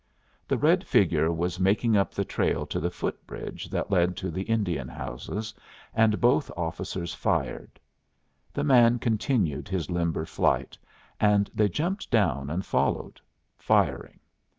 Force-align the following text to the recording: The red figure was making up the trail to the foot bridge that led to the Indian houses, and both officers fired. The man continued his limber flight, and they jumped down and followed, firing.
The 0.47 0.57
red 0.57 0.83
figure 0.83 1.31
was 1.31 1.59
making 1.59 1.95
up 1.95 2.11
the 2.11 2.25
trail 2.25 2.65
to 2.65 2.79
the 2.79 2.89
foot 2.89 3.27
bridge 3.27 3.69
that 3.69 3.91
led 3.91 4.17
to 4.17 4.31
the 4.31 4.41
Indian 4.41 4.87
houses, 4.87 5.53
and 5.93 6.19
both 6.19 6.49
officers 6.57 7.13
fired. 7.13 7.79
The 8.51 8.63
man 8.63 8.97
continued 8.97 9.67
his 9.67 9.91
limber 9.91 10.25
flight, 10.25 10.75
and 11.19 11.51
they 11.53 11.69
jumped 11.69 12.09
down 12.09 12.49
and 12.49 12.65
followed, 12.65 13.21
firing. 13.59 14.19